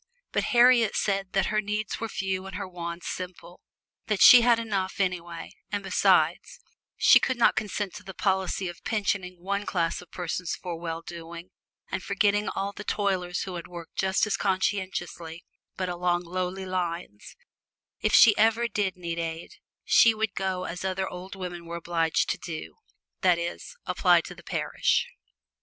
But 0.31 0.45
Harriet 0.45 0.95
said 0.95 1.33
that 1.33 1.45
her 1.53 1.61
needs 1.61 1.99
were 1.99 2.09
few 2.09 2.47
and 2.47 2.55
her 2.55 2.67
wants 2.67 3.07
simple; 3.07 3.61
that 4.07 4.19
she 4.19 4.41
had 4.41 4.57
enough 4.57 4.99
anyway, 4.99 5.51
and 5.71 5.83
besides, 5.83 6.59
she 6.97 7.19
could 7.19 7.37
not 7.37 7.55
consent 7.55 7.93
to 7.97 8.03
the 8.03 8.15
policy 8.15 8.67
of 8.67 8.83
pensioning 8.83 9.37
one 9.43 9.63
class 9.67 10.01
of 10.01 10.09
persons 10.09 10.55
for 10.55 10.75
well 10.75 11.03
doing 11.03 11.51
and 11.91 12.01
forgetting 12.01 12.49
all 12.49 12.71
the 12.73 12.83
toilers 12.83 13.41
who 13.43 13.53
have 13.53 13.67
worked 13.67 13.93
just 13.95 14.25
as 14.25 14.37
conscientiously, 14.37 15.45
but 15.77 15.87
along 15.87 16.21
lowly 16.23 16.65
lines; 16.65 17.35
if 17.99 18.11
she 18.11 18.35
ever 18.39 18.67
did 18.67 18.97
need 18.97 19.19
aid, 19.19 19.51
she 19.85 20.15
would 20.15 20.33
do 20.33 20.65
as 20.65 20.83
other 20.83 21.07
old 21.07 21.35
women 21.35 21.67
were 21.67 21.75
obliged 21.75 22.27
to 22.31 22.39
do, 22.39 22.77
that 23.21 23.37
is, 23.37 23.75
apply 23.85 24.19
to 24.21 24.33
the 24.33 24.41
parish. 24.41 25.07